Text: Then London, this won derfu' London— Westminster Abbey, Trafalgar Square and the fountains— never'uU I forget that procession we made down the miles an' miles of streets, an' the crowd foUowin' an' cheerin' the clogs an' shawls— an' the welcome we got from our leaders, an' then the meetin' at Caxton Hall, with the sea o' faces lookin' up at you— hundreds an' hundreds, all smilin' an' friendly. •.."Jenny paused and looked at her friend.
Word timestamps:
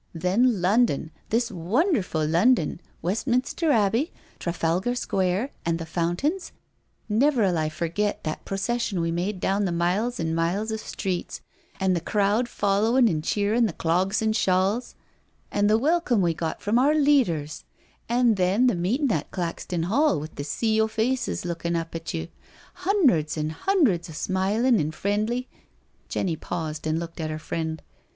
Then 0.15 0.63
London, 0.63 1.11
this 1.29 1.51
won 1.51 1.93
derfu' 1.93 2.27
London— 2.27 2.81
Westminster 3.03 3.69
Abbey, 3.71 4.11
Trafalgar 4.39 4.95
Square 4.95 5.51
and 5.63 5.77
the 5.77 5.85
fountains— 5.85 6.53
never'uU 7.07 7.55
I 7.55 7.69
forget 7.69 8.23
that 8.23 8.43
procession 8.43 8.99
we 8.99 9.11
made 9.11 9.39
down 9.39 9.65
the 9.65 9.71
miles 9.71 10.19
an' 10.19 10.33
miles 10.33 10.71
of 10.71 10.79
streets, 10.79 11.41
an' 11.79 11.93
the 11.93 12.01
crowd 12.01 12.47
foUowin' 12.47 13.07
an' 13.07 13.21
cheerin' 13.21 13.67
the 13.67 13.73
clogs 13.73 14.23
an' 14.23 14.33
shawls— 14.33 14.95
an' 15.51 15.67
the 15.67 15.77
welcome 15.77 16.21
we 16.23 16.33
got 16.33 16.63
from 16.63 16.79
our 16.79 16.95
leaders, 16.95 17.63
an' 18.09 18.33
then 18.33 18.65
the 18.65 18.73
meetin' 18.73 19.11
at 19.11 19.31
Caxton 19.31 19.83
Hall, 19.83 20.19
with 20.19 20.33
the 20.33 20.43
sea 20.43 20.81
o' 20.81 20.87
faces 20.87 21.45
lookin' 21.45 21.75
up 21.75 21.93
at 21.93 22.11
you— 22.11 22.27
hundreds 22.89 23.37
an' 23.37 23.51
hundreds, 23.51 24.09
all 24.09 24.15
smilin' 24.15 24.79
an' 24.79 24.89
friendly. 24.89 25.41
•.."Jenny 26.09 26.35
paused 26.35 26.87
and 26.87 26.97
looked 26.99 27.21
at 27.21 27.29
her 27.29 27.37
friend. 27.37 27.83